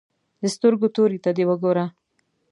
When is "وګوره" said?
1.49-1.85